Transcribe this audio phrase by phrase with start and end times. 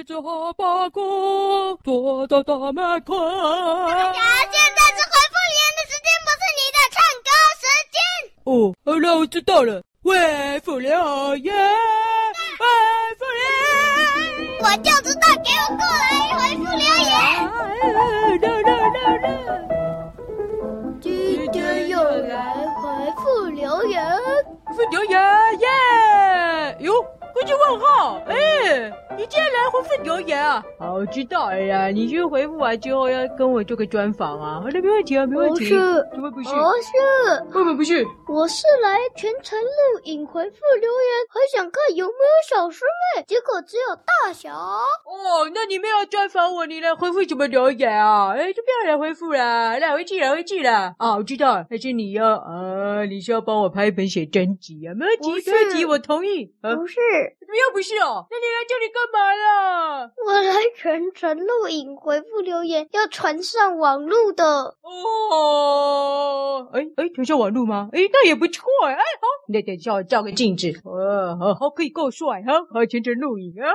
[0.00, 3.14] 骑着哈巴狗，躲在大门口。
[3.18, 7.28] 大家现在是回复留言的时间，不是你的唱歌
[7.60, 7.62] 时
[7.92, 8.00] 间。
[8.44, 8.50] 哦，
[8.82, 9.82] 好了，我知道了。
[10.02, 10.08] 回
[10.60, 10.90] 复留
[11.36, 11.54] 言，
[12.56, 12.64] 回
[13.18, 13.44] 复留
[14.38, 17.49] 言，我就知道，给我过来回复留言。
[29.82, 30.62] 竟然来回复留言啊？
[30.78, 31.88] 好，我知道了呀。
[31.88, 34.60] 你去回复完之后要跟我做个专访啊？
[34.62, 35.68] 好的，没问题啊，没问题。
[35.68, 36.48] 不是，怎么不是？
[36.50, 38.04] 不是，根本不是。
[38.28, 42.84] 我是来全程录影回复留言，还想看有没有小师
[43.16, 44.52] 妹，结果只有大侠。
[44.52, 48.32] 哦，那你没有专访我，你来回复什么留言啊？
[48.32, 50.94] 哎，就不要来回复了，来回去，来回去了。
[50.98, 53.04] 啊，我知道，还是你要啊？
[53.04, 54.94] 你是要帮我拍一本写真集啊？
[54.94, 56.52] 没问题，没问题，我同意。
[56.60, 56.96] 啊、不是。
[57.50, 58.24] 怎么又不是哦？
[58.30, 60.08] 那你来这里干嘛啦？
[60.24, 64.44] 我来全程录影回复留言，要传上网路的。
[64.84, 67.88] 哦，哎哎，传上网路吗？
[67.92, 68.94] 哎，那也不错哎。
[68.94, 70.68] 好，那等一下我照个镜子。
[70.84, 72.52] 哦，好，好，可以够帅哈。
[72.72, 73.66] 好，全程录影啊。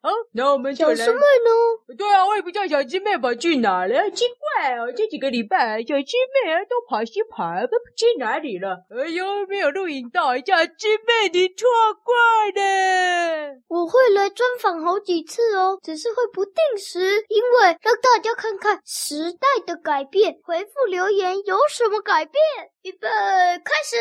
[0.00, 0.94] 好，那我们就来。
[0.96, 1.94] 小师妹呢？
[1.98, 4.10] 对啊，我也不知道小师妹跑去哪了。
[4.10, 4.43] 奇怪
[4.78, 8.84] 哦，这几个礼拜小师妹啊都跑西跑，都不知哪里了。
[8.90, 11.68] 哎呦，没有录影到，小师妹你错
[12.02, 12.14] 怪
[12.54, 13.54] 了。
[13.68, 20.38] 我会来专访好几次哦，只是会不定时，因为让大家看看时代的改变。
[20.44, 22.42] 回复留言有什么改变？
[22.82, 23.96] 预备开始。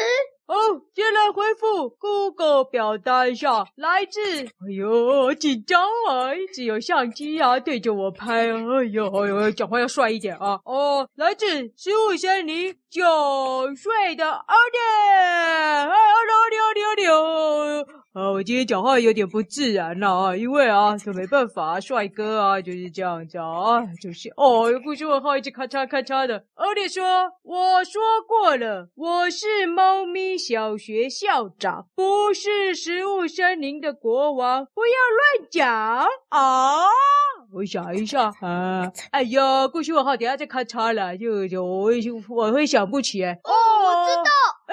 [0.45, 0.55] 哦，
[0.93, 10.42] 先来回复 Google 表单上来自，哎呦，紧张啊，一直有相机啊对着我拍，哎呦，哎呦，讲话要帅一点啊。
[10.65, 13.01] 哦，来自食物森林九
[13.75, 14.77] 岁的奥利，
[15.13, 18.02] 哎，奥利奥利奥利奥利。
[18.13, 26.43] 啊，我今天讲话有点不自然了啊，因为啊，这没办法，帅哥啊就是这样子啊，就是哦，又不是问号，一直咔嚓咔嚓的。
[26.53, 27.03] 奥利说
[27.41, 34.93] ：“我说过了，我是猫咪小学校长，不是食物森林的国王，不要
[35.41, 35.67] 乱讲
[36.29, 36.85] 啊！”
[37.51, 43.33] 我想一下啊，哎呀，故事问号，等下再咔嚓了，就就我会想不起来。
[43.43, 44.23] 哦，我知道。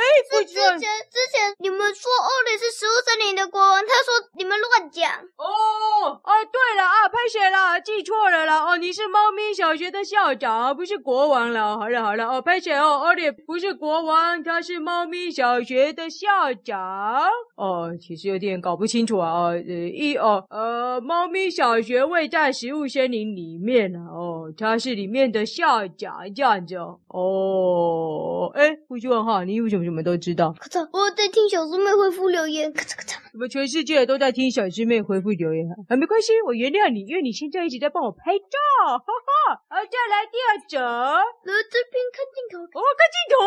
[0.00, 5.10] 哎，是之前之前你们说奥利是食物森林的国王，他说你们乱讲。
[5.36, 8.64] 哦，啊，对了啊，拍谁了，记错了啦。
[8.64, 11.76] 哦，你是猫咪小学的校长，不是国王了。
[11.76, 17.28] 好了好了，哦，拍谁哦，奥利不是国王，他是猫咪小学的校长。
[17.56, 19.30] 哦，其实有点搞不清楚啊。
[19.30, 24.08] 哦，呃，一哦，呃，猫咪小学位在食物森林里面啊。
[24.10, 26.98] 哦，他是里面的校长，这样子哦。
[27.08, 29.84] 哦，哎，胡须问哈，你为什么？
[29.84, 30.52] 什么都知道。
[30.58, 32.72] 咔嚓，我在听小师妹回复留言。
[32.72, 35.96] 咔嚓咔嚓，怎么全世界都在听小师妹回复留言啊！
[35.96, 38.56] 没关系，我原谅你，因为你现在一直在帮我拍照。
[38.86, 39.29] 哈哈，
[39.68, 40.78] 好，再来第二则。
[40.78, 43.38] 来这边看镜头，哦，看镜头。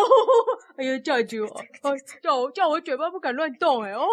[0.77, 4.05] 哎呀，这样子哦，叫我叫我嘴巴不敢乱动哎哦。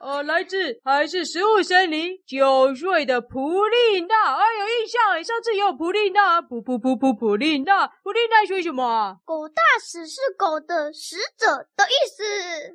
[0.00, 9.16] 呃，来自还是食物森林九岁的普丽娜，哎，有印象哎，上次也有普丽娜，普普普普普丽娜，普丽娜说什么啊？
[9.24, 11.46] 狗大使是狗的使者
[11.76, 12.22] 的意思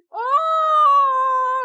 [0.09, 0.18] 哦。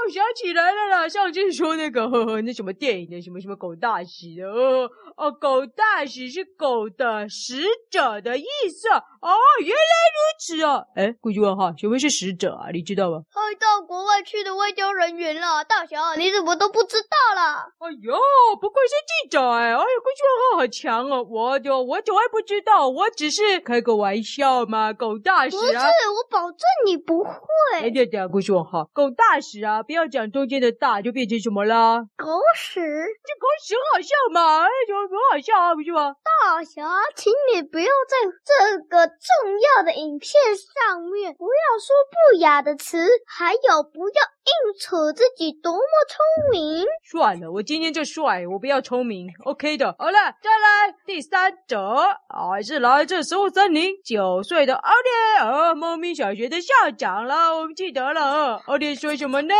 [0.08, 8.88] 想起来了啦，上次说那个呵呵那什么电影的什么什么狗大使的哦哦，狗大使是狗的使者的意思
[9.20, 9.30] 哦，
[9.60, 9.74] 原来
[10.16, 10.82] 如此啊！
[10.96, 12.70] 哎，顾问哈，什么是使者啊？
[12.72, 13.18] 你知道吗？
[13.30, 17.68] 派到国外去的外交人员啦，大侠，你怎么都不知道啦？
[17.80, 18.16] 哎呦，
[18.58, 19.66] 不愧是记者哎！
[19.66, 25.60] 哎呦，顾问号好强哦，我就我从来不知道，我只是开个玩笑嘛，狗大使啊！
[25.60, 27.38] 不是，我保证你不会。
[27.74, 29.98] 哎，对对，顾问号，狗大使啊，不。
[29.98, 31.98] 要讲中间的大就变成什么啦？
[32.16, 32.78] 狗屎！
[32.78, 34.62] 这狗屎很好笑嘛？
[34.62, 36.14] 哎，就很好笑啊，不是吗？
[36.22, 36.86] 大侠，
[37.16, 44.14] 请你不要在这个重要的影片上面不要说不雅的词，还有不要
[44.48, 46.84] 硬扯自己多么聪明。
[47.10, 49.94] 算了，我今天就帅，我不要聪明，OK 的。
[49.98, 51.78] 好了，再来第三者，
[52.28, 58.56] 还是来自食物森林九岁的奥利尔，猫咪小学的校长了，我们记得了。
[58.66, 59.54] 奥利说什么呢？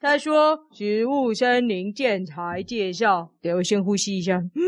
[0.00, 4.36] 他说：“植物森林建材介绍。”给我先呼吸一下。
[4.36, 4.60] 嗯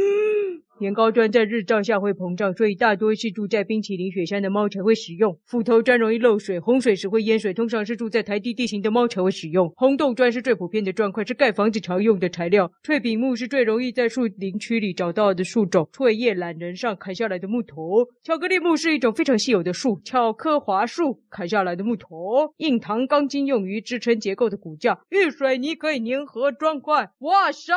[0.81, 5.37] 年糕砖在日照下会膨胀，所以大多是住在冰淇淋雪山的猫才会使用。
[5.45, 9.58] 斧头砖容易漏水，洪水时会淹水，通常是住在台地地形的猫才会使用。
[9.77, 12.71] 红豆砖是最普遍的砖块，是盖房子常用的材料。
[12.83, 18.07] 脆柄木是最容易在树林区里找到的树种，翠叶懒人上砍下来的木头。
[18.23, 22.53] 巧克力木是一种非常稀有的树，巧克华树砍下来的木头。
[22.59, 27.11] 硬糖钢筋用于支撑结构的骨架，遇水泥可以粘合砖块。
[27.21, 27.73] 哇塞，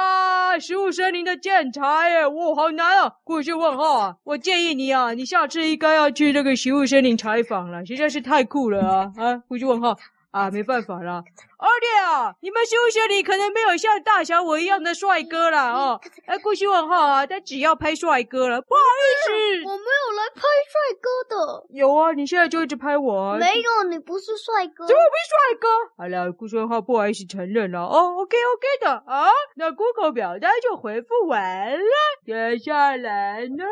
[0.60, 3.14] 食物森林的建材耶，哇，好难啊！
[3.24, 9.14] 过去问号啊，我建议你啊，你下次应该要去这个食物森林采访了，实在是太酷了啊！
[9.16, 9.98] 啊，过去问号。
[10.32, 11.22] 啊，没办法啦，
[11.62, 16.02] 而且啊，你们休息里可能没有像大侠我一样的帅哥啦哦。
[16.26, 19.32] 哎，故事问号啊，他只要拍帅哥了，不好意思，
[19.68, 21.66] 我没有来拍帅哥的。
[21.70, 23.38] 有啊，你现在就一直拍我啊。
[23.38, 24.88] 没有，你不是帅哥。
[24.88, 25.68] 怎么不是帅哥？
[25.98, 28.16] 好了，故事问号不好意思承认了哦。
[28.18, 31.78] OK OK 的啊，那 Google 表单就回复完了，
[32.26, 33.64] 接下来呢，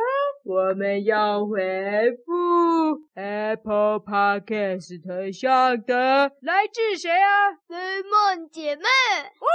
[0.45, 6.31] 我们要回复 Apple Podcast 上的。
[6.41, 7.78] 来自谁啊？
[7.79, 9.47] 菲梦姐妹哦，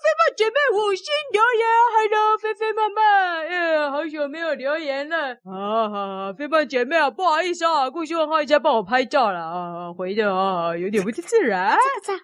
[0.00, 11.76] 菲梦姐妹五星留言，Hello，菲菲妈妈，耶，好久没有留言了，好好好，菲梦姐妹啊，不好意思啊，故事问号一直在帮我拍照了啊，回的啊有点不太自然，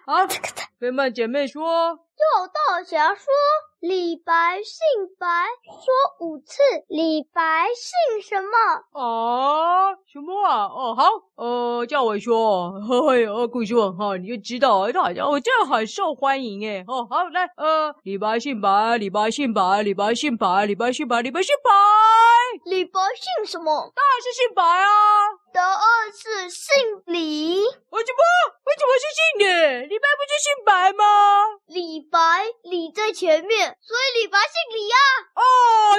[0.05, 0.25] 啊，
[0.79, 3.25] 菲梦姐妹说，有大侠说。
[3.81, 4.75] 李白姓
[5.17, 5.25] 白，
[5.63, 6.61] 说五次。
[6.89, 8.51] 李白姓什么？
[8.91, 10.65] 啊，什么啊？
[10.65, 11.05] 哦，好，
[11.79, 16.83] 呃，叫我说，嘿嘿，故事问号，你就知道，他好像我真的很受欢迎哎。
[16.85, 21.71] 哦，好，来，呃，李白姓白，李白姓白，李白姓白，李白姓白，李白姓白。
[22.65, 23.93] 李白姓什么？
[23.95, 24.89] 当然是姓白啊。
[25.53, 25.79] 答案
[26.11, 27.59] 是姓李。
[27.61, 27.63] 为什么？
[27.63, 27.95] 为什么是姓李？
[27.95, 28.28] 李白不是
[30.39, 31.03] 姓白吗？
[31.67, 32.17] 李白，
[32.63, 33.75] 李在前面。
[33.81, 34.95] 所以李白姓李呀！
[35.35, 35.43] 哦，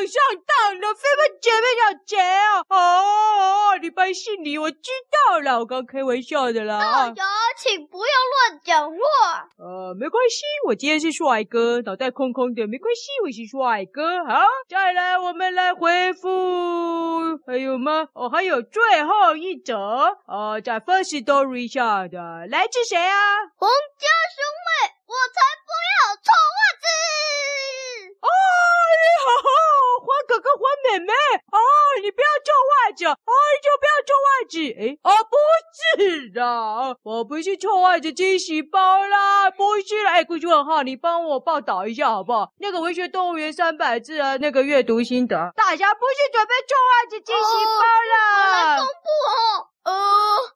[0.07, 2.65] 上当了，非问姐妹要结啊！
[2.69, 4.91] 哦，李白姓李，我知
[5.29, 6.79] 道了，我刚开玩笑的啦。
[6.81, 7.25] 大家
[7.57, 8.13] 请不要
[8.49, 9.49] 乱讲话。
[9.59, 14.25] 呃，没关系，我今天是帅哥，脑袋空空的，没关系，我是帅哥。
[14.25, 16.29] 好，再来，我们来回复，
[17.47, 18.09] 还有吗？
[18.15, 19.77] 哦，还有最后一则，
[20.27, 23.17] 呃，在 First Story 下的，来自谁啊？
[23.57, 24.69] 洪家兄妹，
[25.11, 26.87] 我才不要臭袜子。
[28.23, 28.29] 哦，
[29.01, 29.51] 你好好，
[30.07, 31.59] 黄哥哥、黄妹妹，啊，
[32.03, 35.35] 你不要臭袜子，啊，你就不要臭袜子，诶，啊，不
[35.75, 42.53] 是的，我不是臭袜子惊喜包啦，不是啦，哎，故事问号，你帮我报道一下好不好？
[42.59, 49.67] 那个文学动物园三百字啊，那个阅读心得，大家不是准备臭袜子惊喜包啦，我来公布哦。
[49.83, 49.93] 呃，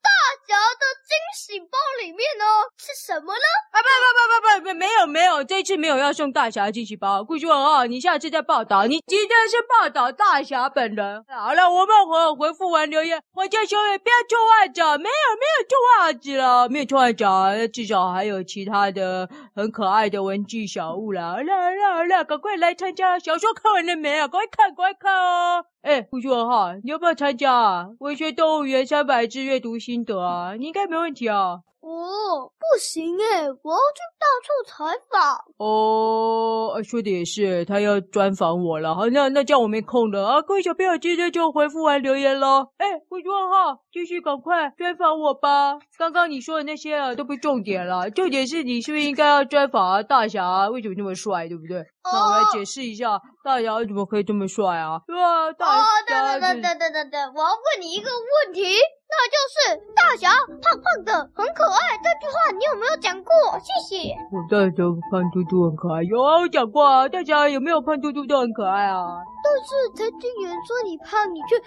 [0.02, 0.10] 大
[0.46, 2.44] 侠的惊喜包里面呢
[2.76, 3.40] 是什么呢？
[3.72, 7.24] 啊，不不不不不不，没有没有，这次没有要送大侠惊喜包。
[7.24, 8.84] 故事问号，你下次再报道。
[8.86, 11.24] 你今天是报道大侠本人。
[11.28, 21.32] 好了，我们回回复完留言，黄家兄弟不要臭袜子，没有没有臭袜子了，没有臭袜子，至少还有其他的很可爱的文具小物啦。
[21.32, 23.18] 好了好了好了，赶快来参加。
[23.18, 24.28] 小说看完了没有？
[24.28, 25.64] 赶快看赶快看哦。
[25.84, 27.86] 哎，故事问号，你要不要参加啊？
[27.98, 31.58] 文学动物园三百字阅读心得啊，你应该没问题啊。
[31.82, 35.36] 哦，不行哎，我要去到处采访。
[35.58, 38.94] 哦，说的也是，他要专访我了。
[38.94, 40.40] 好，那那叫我没空了啊。
[40.40, 42.68] 各位小朋友，今天就回复完留言喽。
[42.78, 45.78] 哎，故事问号，继续赶快专访我吧。
[45.98, 50.02] 刚刚你说的那些啊，都不是重点了，重点是你是不是应该要专访啊？
[50.02, 51.80] 大侠为什么那么帅，对不对？
[51.80, 55.00] 哦、那我来解释一下，大侠为什么可以这么帅啊？
[55.06, 55.52] 对啊？
[55.52, 55.73] 大侠。
[55.74, 58.78] 哦，等等等等等等等，我要问你一个问题。
[59.14, 59.56] 那就是
[59.94, 60.28] 大侠
[60.60, 63.32] 胖胖的很可爱，这句话你有没有讲过？
[63.60, 64.14] 谢谢。
[64.32, 67.08] 我大侠胖嘟嘟很可爱，有啊，我讲过啊。
[67.08, 69.22] 大侠有没有胖嘟嘟都很可爱啊？
[69.44, 71.62] 但是曾经有人说你胖，你却，又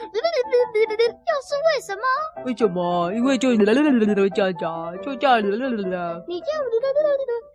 [1.45, 2.01] 是为什么？
[2.45, 3.13] 为什么？
[3.13, 3.75] 因为就这样
[4.57, 5.39] 讲，就这样。
[5.39, 5.51] 你
[6.41, 6.61] 这样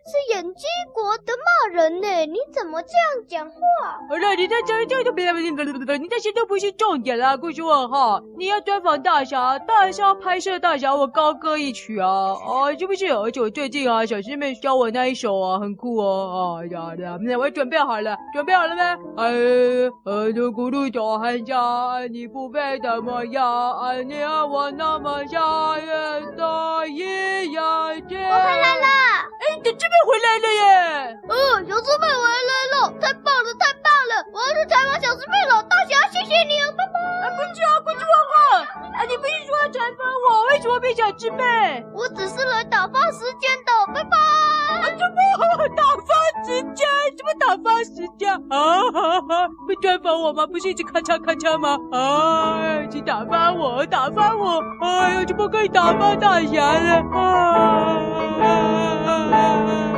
[0.05, 2.27] 是演基国的骂人呢？
[2.27, 3.61] 你怎么这样讲话？
[4.09, 7.37] 好了，你在这这就别你这些都不是重点啦。
[7.37, 9.82] 故事问号，你要专访大侠，大。
[9.83, 12.07] 还是要拍摄大侠，我高歌一曲啊！
[12.07, 13.07] 哦，是不是？
[13.07, 16.61] 而且我最近啊，小师妹教我那一首啊，很酷哦！
[16.63, 18.83] 啊呀呀，那我准备好了，准备好了没？
[19.17, 19.29] 哎，
[20.05, 26.45] 呃，这咕噜叫喊家，你不配怎么样，爱你和我那么像，远在
[26.87, 28.23] 一样天。
[28.31, 28.87] 我回来了！
[29.43, 31.19] 哎，你这边回来了耶！
[31.29, 31.35] 哦，
[31.69, 34.13] 小师妹回来了，太棒了，太棒了！
[34.33, 37.01] 我要去采访小师妹了，大侠，谢谢你啊，拜拜！
[37.27, 37.82] 啊，不去啊，不去问号！
[39.03, 40.47] 啊，你不是说要采访我？
[40.53, 41.85] 为什么变小师妹？
[41.93, 44.17] 我只是来打发时间的，拜拜！
[44.79, 45.05] 啊，怎
[45.59, 46.15] 么打发
[46.47, 46.87] 时间？
[47.19, 48.79] 怎么打发时间啊？
[48.93, 50.47] 哈哈，会专访我吗？
[50.47, 51.77] 不是一直咔嚓咔嚓吗？
[51.91, 54.63] 啊，请打发我，打发我！
[54.83, 57.19] 哎呀，怎么可以打发大侠了啊！
[57.19, 58.47] 啊啊
[59.05, 59.92] 啊啊